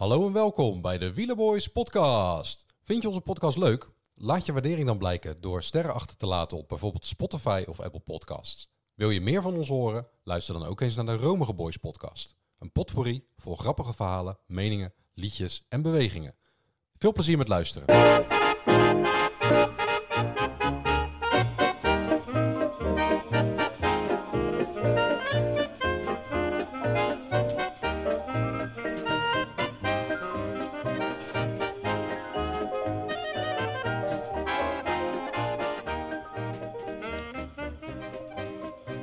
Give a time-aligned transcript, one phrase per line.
[0.00, 2.66] Hallo en welkom bij de Wielerboys podcast.
[2.82, 3.90] Vind je onze podcast leuk?
[4.14, 8.00] Laat je waardering dan blijken door sterren achter te laten op bijvoorbeeld Spotify of Apple
[8.00, 8.70] Podcasts.
[8.94, 10.06] Wil je meer van ons horen?
[10.24, 12.36] Luister dan ook eens naar de Romige Boys podcast.
[12.58, 16.34] Een potpourri vol grappige verhalen, meningen, liedjes en bewegingen.
[16.96, 17.86] Veel plezier met luisteren.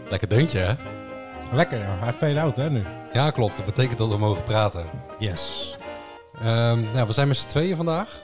[0.10, 0.74] Lekker deuntje, hè?
[1.52, 1.98] Lekker, ja.
[2.00, 2.84] Hij fade out, hè, nu.
[3.14, 3.58] Ja, klopt.
[3.58, 4.86] Dat betekent dat we mogen praten.
[5.20, 5.76] Yes.
[6.40, 8.22] Ehm, nou, we zijn met z'n tweeën vandaag.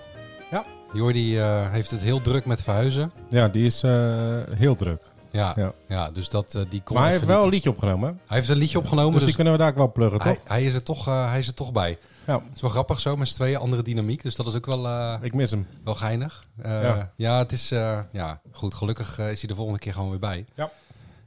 [0.52, 0.64] Ja.
[0.94, 3.12] Jordi eh, heeft het heel druk met verhuizen.
[3.30, 5.02] Ja, die is eh, heel druk.
[5.32, 5.74] Ja, ja.
[5.88, 6.12] Ja.
[6.12, 8.16] dus dat, eh, die kon maar hij heeft wel een liedje opgenomen, hè?
[8.28, 10.38] Hij heeft een liedje opgenomen, Dus dus, die kunnen we daar ook wel pluggen, toch?
[10.44, 11.98] hij, is er toch, hij is er toch bij.
[12.28, 14.24] Ja, Het is wel grappig zo, met z'n tweeën, andere dynamiek.
[14.24, 15.68] Dus dat is ook wel, ik mis hem.
[15.84, 16.46] wel geinig.
[16.64, 17.12] Ja.
[17.16, 17.38] Ja.
[17.38, 17.70] het is
[18.12, 18.74] ja, goed.
[18.74, 20.46] Gelukkig is hij de volgende keer gewoon weer bij.
[20.56, 20.72] Ja.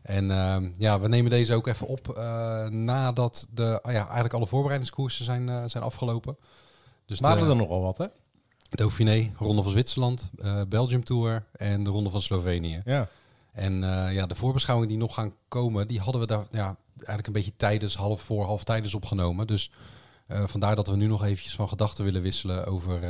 [0.06, 4.34] En ehm, ja, we nemen deze ook even op eh, nadat de, oh ja, eigenlijk
[4.34, 6.36] alle voorbereidingskoersen zijn, eh, zijn afgelopen.
[7.06, 8.06] Dus de, er nogal wat, hè?
[8.70, 12.80] Dauphiné, Ronde van Zwitserland, eh, Belgium Tour en de Ronde van Slovenië.
[12.84, 13.08] Ja.
[13.52, 13.80] En
[14.12, 17.56] ja, de voorbeschouwingen die nog gaan komen, die hadden we daar ja, eigenlijk een beetje
[17.56, 19.46] tijdens, half voor, half tijdens opgenomen.
[19.46, 19.70] Dus
[20.28, 23.00] vandaar dat we nu nog eventjes van gedachten willen wisselen over,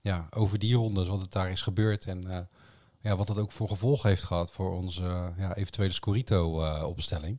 [0.00, 2.48] ja, over die rondes, wat het daar is gebeurd en
[3.02, 7.38] ja, wat dat ook voor gevolgen heeft gehad voor onze eh, ja, eventuele Scorito-opstelling.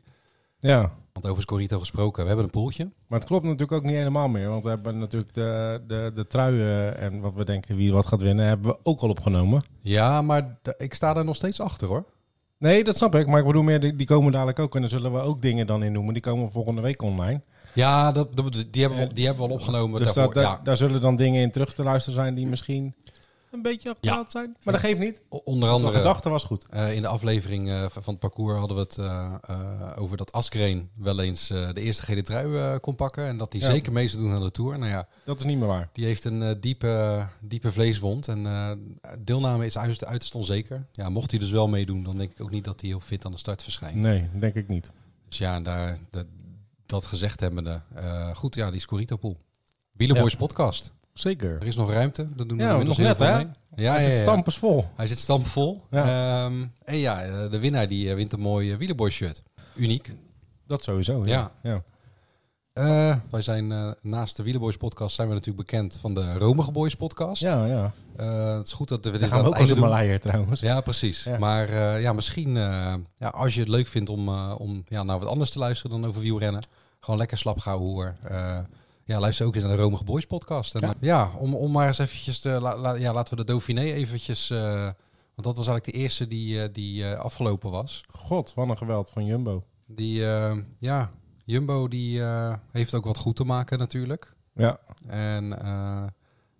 [0.59, 0.91] Ja.
[1.13, 2.91] Want over Scorito gesproken, we hebben een poeltje.
[3.07, 4.49] Maar het klopt natuurlijk ook niet helemaal meer.
[4.49, 8.21] Want we hebben natuurlijk de, de, de truien en wat we denken wie wat gaat
[8.21, 9.63] winnen, hebben we ook al opgenomen.
[9.79, 12.05] Ja, maar ik sta daar nog steeds achter hoor.
[12.57, 13.27] Nee, dat snap ik.
[13.27, 14.75] Maar ik bedoel meer, die, die komen dadelijk ook.
[14.75, 16.13] En dan zullen we ook dingen dan in noemen.
[16.13, 17.41] Die komen volgende week online.
[17.73, 18.27] Ja, dat,
[18.71, 19.99] die, hebben we, die hebben we al opgenomen.
[19.99, 22.95] Dus daarvoor, dat, daar, daar zullen dan dingen in terug te luisteren zijn die misschien
[23.53, 24.55] een beetje achterhaald zijn.
[24.63, 25.21] Maar dat geeft niet.
[25.29, 25.97] O- Onder De andere...
[25.97, 26.65] gedachte was goed.
[26.69, 30.31] Eh, in de aflevering eh, van het parcours hadden we het eh, eh, over dat
[30.31, 33.27] Askreen wel eens eh, de eerste gele trui eh, kon pakken.
[33.27, 33.67] En dat hij Ja.
[33.67, 34.77] zeker mee zou doen aan de Tour.
[34.79, 35.89] Nou ja, Dat is niet meer waar.
[35.93, 38.27] die heeft een eh, diepe, diepe vleeswond.
[38.27, 38.71] En eh,
[39.19, 40.85] deelname is uiterst, uiterst onzeker.
[40.91, 43.25] Ja, mocht hij dus wel meedoen, dan denk ik ook niet dat hij heel fit
[43.25, 43.95] aan de start verschijnt.
[43.95, 44.91] Nee, denk ik niet.
[45.27, 46.25] Dus ja, en daar, dat,
[46.85, 47.81] dat gezegd hebbende.
[47.95, 49.37] eh goed, ja, die Scorito pool.
[49.91, 50.93] Wielerboys podcast.
[51.13, 51.57] Zeker.
[51.61, 52.35] Er is nog ruimte.
[52.35, 53.43] Dat doen we Ja, nog net, hè?
[53.75, 54.21] Ja, Hij zit ja.
[54.21, 54.85] stampensvol.
[54.95, 55.83] Hij zit stampvol.
[55.91, 56.45] Ja.
[56.45, 59.43] Ehm, en ja, eh, de winnaar die eh, wint een mooi uh, Wielerboy shirt.
[59.75, 60.15] Uniek.
[60.67, 61.21] Dat sowieso.
[61.23, 61.51] Ja.
[61.61, 61.71] Ja.
[61.71, 61.83] ja.
[62.73, 66.71] Eh, wij zijn eh, naast de Wielerboys podcast zijn we natuurlijk bekend van de Romige
[66.71, 67.41] Boys podcast.
[67.41, 67.91] Ja, ja.
[68.15, 70.61] Eh, het is goed dat we Daar dit gaan aan we ook als een trouwens.
[70.61, 71.23] Ja, precies.
[71.23, 71.37] Ja.
[71.37, 75.03] Maar eh, ja, misschien eh, ja, als je het leuk vindt om, eh, om ja,
[75.03, 76.63] naar wat anders te luisteren dan over wielrennen.
[76.99, 78.15] Gewoon lekker slap gauw hoor.
[79.05, 80.75] Eh, ja, luister ook eens naar de Romige Boys podcast.
[80.75, 80.93] En, Ja.
[80.99, 84.49] ja, om, om maar eens eventjes, te, la- la- ja, laten we de Dauphiné eventjes...
[84.49, 84.89] eh,
[85.35, 88.03] want dat was eigenlijk de eerste die, eh, die eh, afgelopen was.
[88.09, 89.63] God, wat een geweld van Jumbo.
[89.85, 91.11] Die, eh, ja,
[91.45, 94.35] Jumbo die eh, heeft ook wat goed te maken natuurlijk.
[94.55, 96.03] Ja, En eh,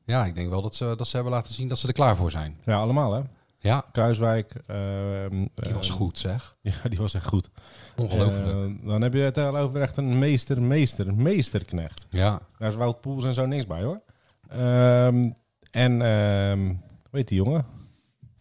[0.05, 2.15] ja, ik denk wel dat ze, dat ze hebben laten zien dat ze er klaar
[2.15, 2.57] voor zijn.
[2.63, 3.21] ja allemaal hè.
[3.63, 4.53] Ja, Kruiswijk.
[4.68, 6.56] ehm, die was goed zeg.
[6.62, 7.50] Ja, die was echt goed.
[7.96, 8.47] Ongelooflijk.
[8.47, 12.06] Eh, dan heb je het over echt een meester, meester, meesterknecht.
[12.09, 14.02] ja, Daar is Wout Poels en zo niks bij hoor.
[14.50, 15.29] Ehm,
[15.72, 16.73] en, ehm
[17.12, 17.66] weet die jongen?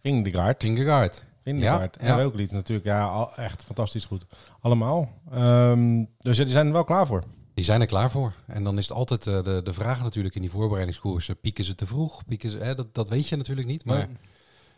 [0.01, 0.63] Vingegaard.
[0.63, 1.25] Vingegaard.
[1.43, 1.97] Vingegaard.
[1.99, 2.23] Ja, en ja.
[2.23, 2.87] Roglic natuurlijk.
[2.87, 4.25] Ja, al- echt fantastisch goed.
[4.59, 5.09] Allemaal.
[5.31, 7.23] Ehm, dus ja, die zijn er wel klaar voor.
[7.53, 8.33] Die zijn er klaar voor.
[8.47, 11.39] En dan is het altijd eh, de, de vraag natuurlijk in die voorbereidingskoersen.
[11.39, 12.25] Pieken ze te vroeg?
[12.25, 13.85] Pieken ze, hè, dat, dat weet je natuurlijk niet.
[13.85, 14.07] Maar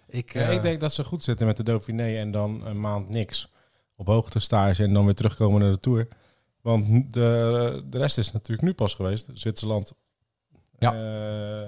[0.08, 2.80] ik, Ja, eh, ik denk dat ze goed zitten met de Dauphiné en dan een
[2.80, 3.54] maand niks.
[3.96, 6.08] Op hoogtestage en dan weer terugkomen naar de Tour.
[6.62, 9.30] Want de, de rest is natuurlijk nu pas geweest.
[9.34, 9.94] Zwitserland,
[10.80, 10.94] Ja.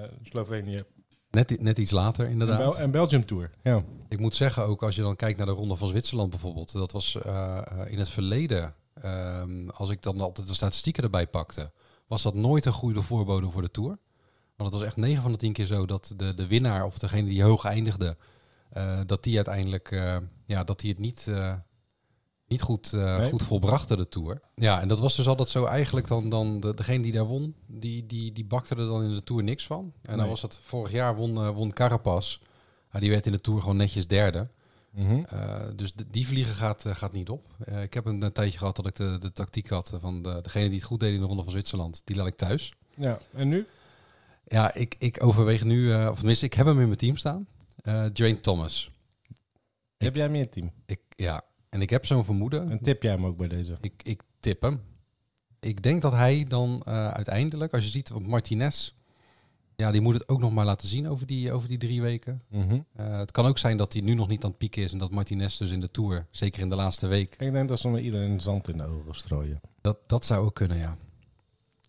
[0.02, 0.84] eh, Slovenië
[1.30, 2.58] net, net iets later en, inderdaad.
[2.58, 3.50] Bel- en Belgium Tour.
[3.62, 3.82] Ja.
[4.08, 6.72] Ik moet zeggen, ook als je dan kijkt naar de Ronde van Zwitserland bijvoorbeeld.
[6.72, 11.70] Dat was eh, in het verleden, ehm, als ik dan altijd de statistieken erbij pakte,
[12.06, 13.98] was dat nooit een goede voorbode voor de Tour.
[14.58, 16.98] Want het was echt 9 van de 10 keer zo dat de, de winnaar of
[16.98, 18.16] degene die hoog eindigde,
[18.70, 21.54] eh, dat die uiteindelijk, eh, ja, dat die het niet, eh,
[22.46, 23.28] niet goed, Nee.
[23.30, 24.40] goed volbrachte, de Tour.
[24.54, 27.54] Ja, en dat was dus altijd zo eigenlijk dan, dan de, degene die daar won,
[27.66, 29.92] die, die, die bakte er dan in de Tour niks van.
[30.02, 32.38] En dan was het, vorig jaar won, won Carapaz.
[32.98, 34.48] Die werd in de Tour gewoon netjes derde.
[34.90, 35.22] Mhm.
[35.76, 37.46] Dus de, die vliegen gaat, gaat niet op.
[37.82, 40.68] Ik heb een, een, tijdje gehad dat ik de, de tactiek had van de, degene
[40.68, 42.02] die het goed deed in de Ronde van Zwitserland.
[42.04, 42.72] Die laat ik thuis.
[42.94, 43.18] ja.
[43.32, 43.66] En nu?
[44.48, 47.46] Ja, ik, ik overweeg nu, uh, of tenminste, ik heb hem in mijn team staan.
[47.82, 48.90] Uh, Dwayne Thomas.
[49.96, 50.70] Heb jij meer team?
[50.86, 52.70] Ik, ja, en ik heb zo'n vermoeden.
[52.70, 53.76] En tip jij hem ook bij deze?
[53.80, 54.80] Ik, ik tip hem.
[55.60, 58.92] Ik denk dat hij dan uh, uiteindelijk, als je ziet op Martinez,
[59.76, 62.40] Ja, die moet het ook nog maar laten zien over die, over die drie weken.
[62.48, 62.78] Mhm.
[62.94, 64.98] Eh, het kan ook zijn dat hij nu nog niet aan het pieken is en
[64.98, 68.00] dat Martinez dus in de Tour, zeker in de laatste week, Ik denk dat ze
[68.00, 69.60] iedereen zand in de ogen strooien.
[69.80, 70.96] dat, dat zou ook kunnen, ja.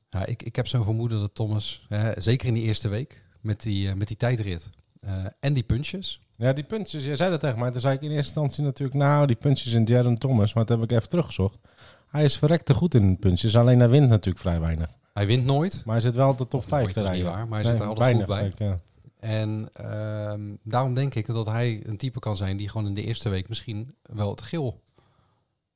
[0.10, 3.62] Ja ik, ik heb zo'n vermoeden dat Thomas, eh, zeker in die eerste week, met
[3.62, 4.70] die, eh, met die tijdrit
[5.00, 7.72] eh, en die puntjes, Ja, die puntjes, jij zei dat tegen mij.
[7.72, 10.54] Toen zei ik in eerste instantie natuurlijk, nou, die puntjes in Jaron Thomas.
[10.54, 11.60] Maar dat heb ik even teruggezocht.
[12.08, 13.56] Hij is verrekte goed in puntjes.
[13.56, 14.98] Alleen hij wint natuurlijk vrij weinig.
[15.14, 15.82] hij wint nooit.
[15.86, 17.62] Maar hij zit wel de top Of 5 nooit, te dat is niet waar, maar
[17.62, 18.52] hij zit er altijd goed bij.
[18.58, 18.80] ja.
[19.20, 23.04] En ehm, daarom denk ik dat hij een type kan zijn die gewoon in de
[23.04, 24.82] eerste week misschien wel het geel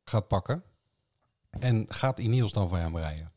[0.03, 0.63] gaat pakken.
[1.49, 3.27] En gaat Ineos dan voor hem rijden?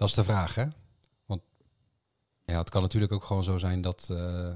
[0.00, 0.64] Dat is de vraag, hè?
[1.26, 1.40] Want
[2.44, 4.48] ja, het kan natuurlijk ook gewoon zo zijn dat, eh,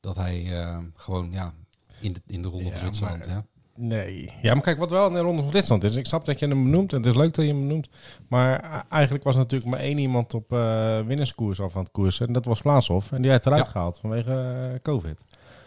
[0.00, 1.52] dat hij eh, gewoon ja,
[2.00, 3.26] in, de, in de ronde Ja, van Zwitserland...
[3.26, 3.44] maar- Ja.
[3.76, 4.30] Nee.
[4.42, 5.96] Ja, maar kijk, wat wel in de Ronde van Zwitserland is.
[5.96, 6.92] Ik snap dat je hem noemt.
[6.92, 7.88] En het is leuk dat je hem noemt.
[8.28, 12.26] Maar eigenlijk was natuurlijk maar één iemand op eh winnerskoers af aan het koersen.
[12.26, 13.12] En dat was Vlaashoff.
[13.12, 13.70] En die had eruit Ja.
[13.70, 15.20] gehaald vanwege COVID.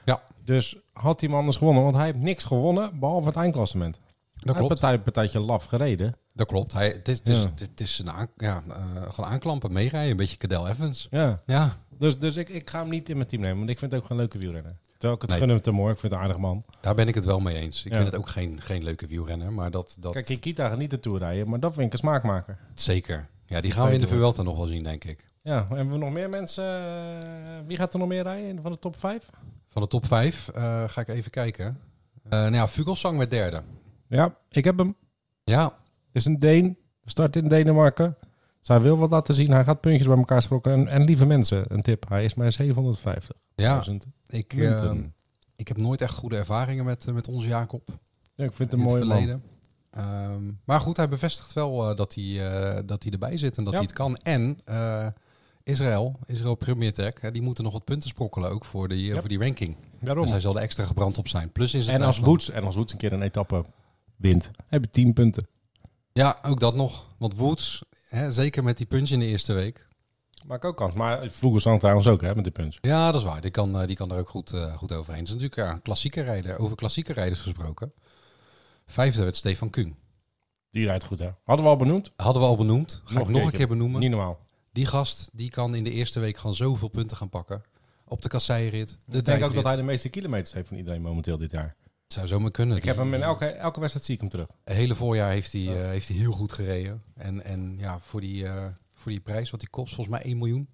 [0.06, 0.22] Ja.
[0.44, 1.84] Dus had hij hem anders gewonnen.
[1.84, 3.98] Want hij heeft niks gewonnen, behalve het eindklassement.
[4.38, 6.16] Dat klopt, een partij, partijtje laf gereden.
[6.34, 6.74] dat klopt.
[6.74, 7.50] Hij, het is, het is, Ja.
[7.56, 8.76] het is een aan, ja, eh,
[9.14, 10.12] gewoon aanklampen, meerijden.
[10.12, 11.08] Een beetje Cadel Evans.
[11.12, 11.40] Ja.
[11.46, 13.58] Ja, Dus, dus ik, ik ga hem niet in mijn team nemen.
[13.58, 14.76] Want ik vind het ook geen leuke wielrenner.
[14.92, 15.40] Terwijl ik het Nee.
[15.40, 15.94] gun hem te mooi.
[15.94, 16.64] Ik vind het een aardig man.
[16.82, 17.86] daar ben ik het wel mee eens.
[17.86, 17.98] Ik Ja.
[17.98, 19.98] vind het ook geen, geen leuke wielrenner, maar dat...
[20.00, 21.50] dat Kijk, Kikita gaat niet de Tour rijden.
[21.50, 22.58] Maar dat vind ik een smaakmaker.
[22.74, 23.28] Zeker.
[23.46, 24.08] Ja, die gaan we in de.
[24.08, 25.26] Vuelta nog wel zien, denk ik.
[25.42, 26.64] Ja, hebben we nog meer mensen?
[26.66, 29.26] eh, Wie gaat er nog meer rijden van de top 5?
[29.70, 30.50] Van de top 5
[30.88, 31.80] ga ik even kijken.
[32.24, 33.62] Eh nou ja, Vugelsang werd derde.
[34.10, 34.96] Ja, ik heb hem.
[35.44, 35.74] Ja, Het
[36.12, 36.78] is een Deen.
[37.06, 38.18] Start in Denemarken.
[38.60, 39.52] Zij wil wat laten zien.
[39.52, 40.78] Hij gaat puntjes bij elkaar sprokkelen.
[40.80, 42.10] En, en lieve mensen, een tip.
[42.10, 43.36] Hij is maar 750.
[43.56, 43.84] ja
[44.28, 45.04] ik, ehm,
[45.56, 47.82] ik heb nooit echt goede ervaringen met, eh, met onze Jacob
[48.36, 49.18] Ja, ik vind het in een het mooie man.
[49.18, 49.44] verleden.
[49.90, 53.64] Ehm, maar goed, hij bevestigt wel eh, dat, hij, eh, dat hij erbij zit en
[53.64, 53.80] dat Ja.
[53.80, 54.18] hij het kan.
[54.18, 54.58] En
[55.64, 59.20] Israël, Israël Premier Tech, hè, die moeten nog wat punten sprokkelen ook voor die, Ja.
[59.20, 59.76] voor die ranking.
[60.00, 60.22] Daarom.
[60.24, 61.52] Dus hij zal er extra gebrand op zijn.
[61.52, 62.20] Plus in zijn en, als.
[62.20, 63.64] Woods, en als Woods een keer een etappe
[64.18, 65.48] wint, heb je 10 punten.
[66.14, 67.16] Ja, ook dat nog.
[67.18, 69.88] Want Woods, hè, zeker met die punch in de eerste week.
[70.46, 70.94] Maak ook kans.
[70.94, 72.78] Maar Vogelsang trouwens ook, hè, met die punch.
[72.82, 73.42] Ja, dat is waar.
[73.42, 75.20] Die kan, eh, die kan er ook goed, eh, goed overheen.
[75.20, 76.60] Het is natuurlijk ja, een klassieke rijder.
[76.60, 77.94] Over klassieke rijders gesproken.
[78.86, 79.96] Vijfde werd Stefan Kuhn.
[80.72, 81.30] Die rijdt goed, hè.
[81.44, 82.12] Hadden we al benoemd?
[82.16, 83.02] Hadden we al benoemd.
[83.06, 84.00] Ga Nog ik nog een keer benoemen.
[84.00, 84.40] Niet normaal.
[84.72, 87.64] Die gast die kan in de eerste week gewoon zoveel punten gaan pakken.
[88.06, 89.48] Op de kasseirit, de ik denk tijdrit.
[89.48, 91.76] ook dat hij de meeste kilometers heeft van iedereen momenteel dit jaar.
[92.08, 92.78] Het zou zomaar kunnen.
[92.78, 94.48] Ik heb hem in elke, elke wedstrijd zie ik hem terug.
[94.64, 97.04] Het hele voorjaar heeft hij, eh, heeft hij heel goed gereden.
[97.14, 100.38] En, en ja, voor die, eh, voor die prijs wat die kost, volgens mij 1
[100.38, 100.68] miljoen.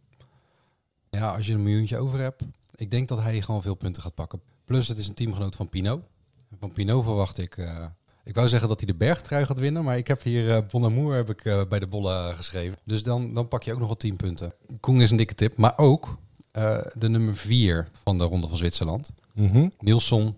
[1.09, 2.41] Ja, als je een miljoentje over hebt.
[2.75, 4.41] Ik denk dat hij gewoon veel punten gaat pakken.
[4.65, 6.01] Plus het is een teamgenoot van Pinot.
[6.59, 7.57] Van Pinot verwacht ik...
[7.57, 7.86] eh,
[8.24, 9.83] ik wou zeggen dat hij de bergtrui gaat winnen.
[9.83, 12.77] Maar ik heb hier uh, Bon Amour heb ik, bij de bollen geschreven.
[12.83, 14.53] Dus dan, dan pak je ook nog wel 10 punten.
[14.79, 15.57] Koen is een dikke tip.
[15.57, 16.18] Maar ook
[16.94, 19.12] de nummer 4 van de Ronde van Zwitserland.
[19.79, 20.36] Nilsson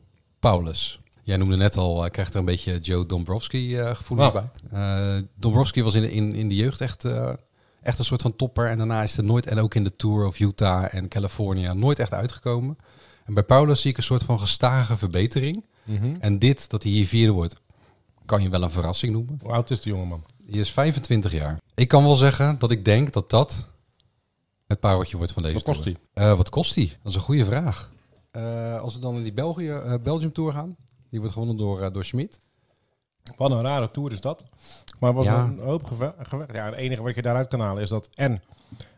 [0.52, 1.00] Paulus.
[1.24, 4.50] Jij noemde net al, hij krijgt er een beetje Joe Dombrowski eh gevoelens Ja.
[4.70, 5.16] bij.
[5.18, 7.34] Eh Dombrowski was in de, in, in de jeugd echt, eh,
[7.82, 8.70] echt een soort van topper.
[8.70, 12.00] En daarna is er nooit, en ook in de Tour of Utah en California, nooit
[12.00, 12.78] echt uitgekomen.
[13.26, 15.66] En bij Paulus zie ik een soort van gestage verbetering.
[15.84, 16.16] Mhm.
[16.20, 17.56] En dit, dat hij hier vierde wordt,
[18.26, 19.40] kan je wel een verrassing noemen.
[19.42, 20.24] Hoe oud is de jongeman?
[20.44, 21.60] Die is 25 jaar.
[21.76, 23.70] Ik kan wel zeggen dat ik denk dat dat
[24.68, 25.96] het pareltje wordt van deze Wat kost hij?
[26.14, 26.90] Eh, wat kost die?
[27.04, 27.94] Dat is een goede vraag.
[28.36, 30.76] Eh, als we dan in die België, eh, Belgium Tour gaan,
[31.10, 32.40] die wordt gewonnen door, eh, door Schmid.
[33.38, 34.44] Wat een rare tour is dat.
[35.00, 35.44] Maar Ja.
[35.44, 36.54] een hoop geve- gevecht.
[36.54, 38.42] Ja, het enige wat je daaruit kan halen is dat en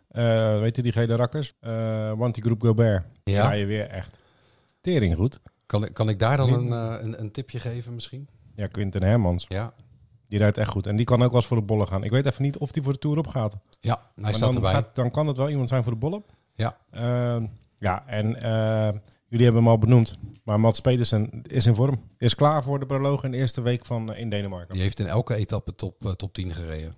[0.07, 3.51] eh, weet je die gele rakkers, uh, Wanty Groep Gobert, ja.
[3.53, 4.19] Je weer echt
[4.81, 5.39] tering goed.
[5.65, 6.71] Kan, ik- kan ik daar dan een,
[7.05, 8.27] een, een tipje geven misschien?
[8.55, 9.73] Ja, Quinten Hermans, Ja.
[10.27, 12.03] die rijdt echt goed en die kan ook wel eens voor de bollen gaan.
[12.03, 13.57] Ik weet even niet of die voor de tour opgaat.
[13.79, 14.73] Ja, hij Maar staat dan, erbij.
[14.73, 16.23] gaat- dan kan het wel iemand zijn voor de bollen.
[16.55, 16.77] Ja.
[16.91, 17.45] Ehm,
[17.77, 18.35] ja, en
[19.27, 20.17] jullie hebben hem al benoemd.
[20.43, 22.01] Maar Mats Pedersen is in vorm.
[22.17, 24.73] Is klaar voor de proloog in de eerste week van, eh, in Denemarken.
[24.73, 26.95] Die heeft in elke etappe top, eh, top 10 gereden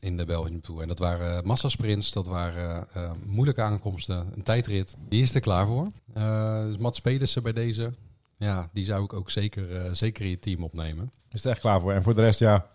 [0.00, 0.82] in de Belgium Tour.
[0.82, 4.96] En dat waren uh, massasprints, dat waren uh, moeilijke aankomsten, een tijdrit.
[5.08, 5.92] Die is er klaar voor.
[6.16, 7.92] Uh, dus Mats Pedersen bij deze,
[8.36, 11.12] ja, die zou ik ook zeker, uh, zeker in je team opnemen.
[11.30, 11.92] Is er echt klaar voor.
[11.92, 12.66] En voor de rest, ja,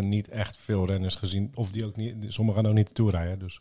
[0.00, 1.50] niet echt veel renners gezien.
[1.54, 3.38] Of die ook niet, sommigen gaan ook niet de Tour rijden.
[3.38, 3.60] Dus.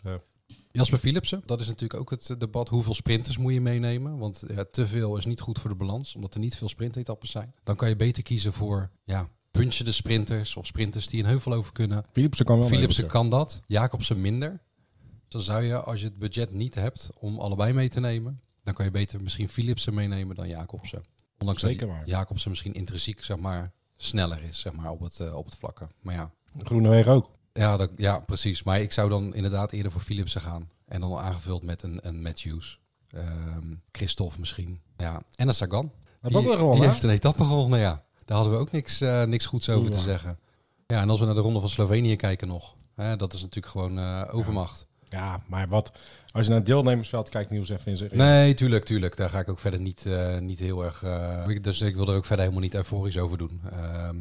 [0.77, 2.69] Jasper Philipsen, dat is natuurlijk ook het debat.
[2.69, 4.17] Hoeveel sprinters moet je meenemen?
[4.17, 7.31] Want ja, te veel is niet goed voor de balans, omdat er niet veel sprintetappes
[7.31, 7.53] zijn.
[7.63, 11.73] Dan kan je beter kiezen voor ja, punchende sprinters of sprinters die een heuvel over
[11.73, 12.03] kunnen.
[12.11, 12.67] Philipsen kan wel.
[12.67, 14.49] Philipsen kan dat, Jacobsen minder.
[14.49, 18.41] Dus dan zou je, als je het budget niet hebt om allebei mee te nemen,
[18.63, 21.03] dan kan je beter misschien Philipsen meenemen dan Jacobsen.
[21.37, 21.95] Ondanks Zeker dat.
[22.05, 25.87] Jacobsen misschien intrinsiek zeg maar, sneller is zeg maar, op, het, uh, op het vlakke.
[26.01, 26.31] Maar ja,
[26.63, 27.36] Groenewegen ook.
[27.57, 28.63] Ja, dat, ja, precies.
[28.63, 30.69] Maar ik zou dan inderdaad eerder voor Philipsen gaan.
[30.87, 32.79] En dan aangevuld met een, een Matthews.
[33.11, 34.81] Ehm Christophe misschien.
[34.97, 35.91] Ja, en een Sagan.
[36.21, 36.87] Dat gewonnen, die hè?
[36.87, 38.03] heeft een etappe gewonnen, ja.
[38.25, 39.95] Daar hadden we ook niks, eh, niks goeds over Ja.
[39.95, 40.39] te zeggen.
[40.87, 42.75] Ja, en als we naar de ronde van Slovenië kijken nog.
[42.95, 44.87] Hè, dat is natuurlijk gewoon eh, overmacht.
[45.09, 45.91] Ja, maar wat...
[46.31, 48.11] Als je naar het deelnemersveld kijkt, nieuws even in zich.
[48.11, 49.15] Nee, tuurlijk, tuurlijk.
[49.15, 51.03] Daar ga ik ook verder niet, eh, niet heel erg...
[51.47, 53.61] ik- dus ik wil er ook verder helemaal niet euforisch over doen.
[53.71, 54.17] Ehm,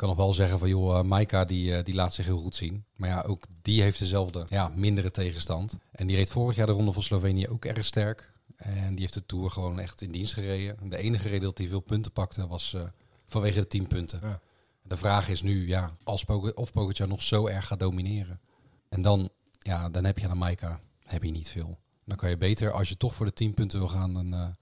[0.00, 2.54] kan nog wel zeggen van, joh, eh, Maika die, eh, die laat zich heel goed
[2.54, 2.84] zien.
[2.96, 5.78] Maar ja, ook die heeft dezelfde, ja, mindere tegenstand.
[5.92, 8.32] En die reed vorig jaar de Ronde van Slovenië ook erg sterk.
[8.56, 10.88] En die heeft de Tour gewoon echt in dienst gereden.
[10.90, 12.82] De enige reden dat hij veel punten pakte was eh,
[13.26, 14.20] vanwege de 10 punten.
[14.22, 14.40] Ja.
[14.82, 18.40] De vraag is nu, ja, als of Pogacar nog zo erg gaat domineren.
[18.88, 19.28] En dan,
[19.58, 21.78] ja, dan heb je aan Maika heb je niet veel.
[22.04, 24.54] Dan kan je beter, als je toch voor de 10 punten wil gaan, een,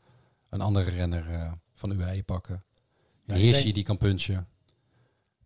[0.48, 2.64] een andere renner van UAE pakken.
[3.24, 4.48] Ja, Hirschi die kan punchen.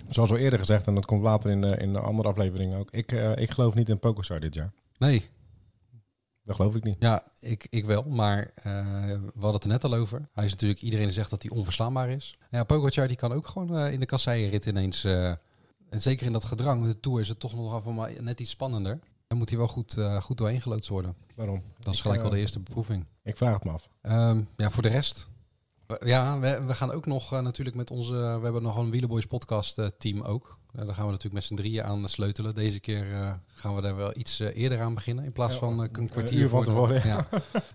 [0.08, 2.90] Zoals al eerder gezegd, en dat komt later in de, in de andere aflevering ook.
[2.90, 4.72] Ik, eh, ik geloof niet in Pokerstar dit jaar.
[4.98, 5.30] Nee,
[6.44, 6.96] Dat geloof ik niet.
[6.98, 8.02] ja, ik, ik wel.
[8.02, 10.28] Maar eh, we hadden het er net al over.
[10.32, 12.38] Hij is natuurlijk, iedereen zegt dat hij onverslaanbaar is.
[12.50, 15.04] Ja, Pogacar die kan ook gewoon eh, in de kasseienrit ineens...
[15.04, 18.50] en zeker in dat gedrang met de Tour is het toch nog maar net iets
[18.50, 18.98] spannender.
[19.26, 21.14] Dan moet hij wel goed, goed doorheen geloodst worden.
[21.34, 21.62] Waarom?
[21.78, 23.06] Dat is Ik, gelijk al de eerste beproeving.
[23.22, 23.88] Ik vraag het me af.
[24.02, 25.28] Ehm, ja, voor de rest.
[26.00, 28.14] Ja, we, we gaan ook nog eh, natuurlijk met onze...
[28.14, 30.58] We hebben nog een Wielerboys podcast eh, team ook.
[30.72, 32.54] Eh, daar gaan we natuurlijk met z'n drieën aan sleutelen.
[32.54, 33.06] Deze keer
[33.46, 35.24] gaan we daar wel iets eerder aan beginnen.
[35.24, 37.26] In plaats Ja, van een kwartier uur van tevoren, Ja.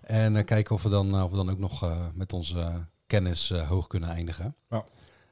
[0.01, 4.09] En kijken of we, dan, of we dan ook nog met onze kennis hoog kunnen
[4.09, 4.55] eindigen.
[4.69, 4.83] Ja.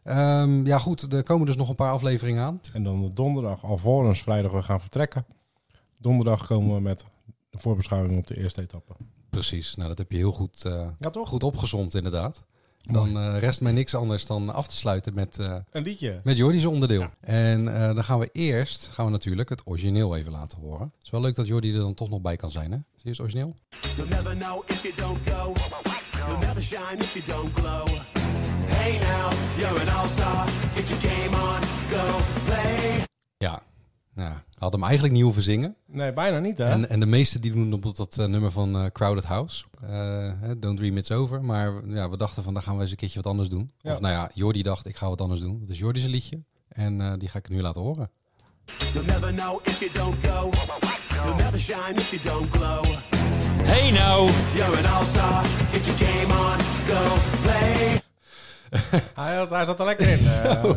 [0.03, 2.59] Ehm, ja goed, er komen dus nog een paar afleveringen aan.
[2.73, 5.25] En dan donderdag, alvorens vrijdag we gaan vertrekken.
[5.99, 7.05] Donderdag komen we met
[7.49, 8.93] de voorbeschouwing op de eerste etappe.
[9.29, 10.71] Precies, nou dat heb je heel goed,
[11.13, 12.43] goed opgezomd inderdaad.
[12.91, 15.39] Dan eh, rest mij niks anders dan af te sluiten met...
[15.39, 16.19] eh, Een liedje.
[16.23, 16.99] Met Jordi's onderdeel.
[17.01, 17.11] Ja.
[17.21, 20.91] En eh, dan gaan we eerst, gaan we natuurlijk het origineel even laten horen.
[20.95, 22.77] Het is wel leuk dat Jordi er dan toch nog bij kan zijn, hè?
[22.77, 23.53] Zie je het origineel?
[23.95, 25.53] You'll never know if you don't go.
[26.27, 27.87] You'll never shine if you don't glow.
[28.67, 30.45] Hey now, you're an all-star.
[30.75, 31.14] Get your game
[34.65, 35.75] Had hem eigenlijk niet hoeven zingen.
[35.86, 36.63] Nee, bijna niet, hè?
[36.65, 39.65] En, en de meesten die doen op dat eh, nummer van eh, Crowded House.
[39.81, 39.89] Eh,
[40.39, 41.43] hè, Don't Dream It's Over.
[41.43, 43.72] Maar ja, we dachten van, dan gaan we eens een keertje wat anders doen.
[43.77, 43.91] Ja.
[43.91, 45.60] Of nou ja, Jordi dacht, ik ga wat anders doen.
[45.60, 46.43] Dat is Jordi's liedje.
[46.67, 48.10] En eh, die ga ik nu laten horen.
[48.93, 50.50] You'll never know if you don't go.
[51.10, 52.84] You'll never shine if you don't glow.
[53.63, 54.29] Hey now.
[54.55, 55.43] You're an all-star.
[55.72, 56.14] Get your game on, go play.
[59.15, 60.19] Hij, had- hij zat er lekker in.
[60.27, 60.71] eh.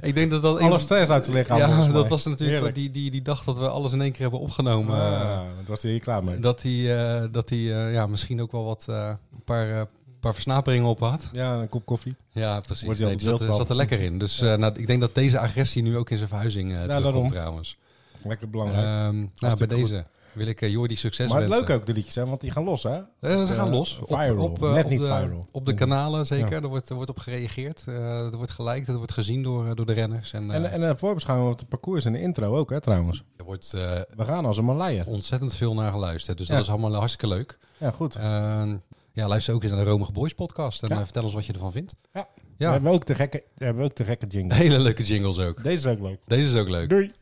[0.00, 0.60] Ik denk dat dat...
[0.60, 1.58] alle stress uit zijn lichaam.
[1.58, 2.74] Ja, dat was natuurlijk Heerlijk.
[2.74, 4.96] die, die, die dacht dat we alles in één keer hebben opgenomen.
[5.00, 6.38] Ah, dat was hij hier klaar mee.
[6.38, 9.82] Dat hij, eh, dat hij eh, ja, misschien ook wel wat eh, een paar, eh,
[10.20, 11.28] paar versnaperingen op had.
[11.32, 12.14] Ja, een kop koffie.
[12.32, 12.98] Ja, precies.
[12.98, 14.18] Nee, zat, zat er lekker in.
[14.18, 17.02] Dus eh, nou, ik denk dat deze agressie nu ook in zijn verhuizing eh terugkomt
[17.04, 17.28] daarom.
[17.28, 17.76] trouwens.
[18.24, 18.84] Lekker belangrijk.
[18.86, 20.04] Ehm, nou, bij deze
[20.34, 21.58] wil ik uh, Jordi succes maar wensen.
[21.60, 22.26] leuk ook de liedjes, hè?
[22.26, 22.96] Want die gaan los, hè?
[23.20, 23.98] Eh, ze gaan Eh, los.
[23.98, 24.44] Op, viral.
[24.44, 25.46] op, eh, Net op niet de, viral.
[25.52, 26.50] Op de kanalen zeker.
[26.50, 26.60] Ja.
[26.62, 27.84] Er, wordt, er wordt op gereageerd.
[27.86, 28.88] Eh, er wordt geliked.
[28.88, 30.32] Er wordt gezien door, eh, door de renners.
[30.32, 33.24] En, eh, En, en de voorbeschouwing op het parcours en de intro ook, hè, trouwens.
[33.36, 33.80] er wordt eh,
[34.16, 35.06] We gaan als een Maleier.
[35.06, 36.38] ontzettend veel naar geluisterd.
[36.38, 37.58] Dus dat is allemaal hartstikke leuk.
[37.78, 38.16] Ja, goed.
[38.16, 38.76] Ehm,
[39.12, 40.82] ja, luister ook eens naar de Romige Boys podcast.
[40.82, 41.94] En eh, vertel ons wat je ervan vindt.
[42.12, 42.28] Ja.
[42.56, 42.66] Ja.
[42.66, 44.54] We hebben ook de gekke, we hebben ook de gekke jingle.
[44.58, 45.62] Hele leuke jingles ook.
[45.62, 46.18] Deze is ook leuk.
[46.26, 46.88] Deze is ook leuk.
[46.88, 47.12] Doei.